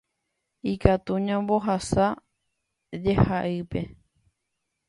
ikatu 0.71 1.13
ñambohasa 1.27 2.05
jehaípe. 3.03 3.81